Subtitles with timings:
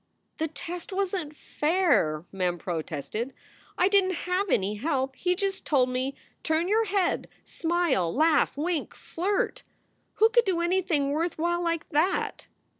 [0.39, 3.35] "The test wasn t fair!" Mem protested.
[3.77, 5.15] "I didn t have any help.
[5.15, 9.61] He just told me, Turn your head, smile, laugh, wink, flirt.
[10.15, 12.47] Who could do anything worth while like that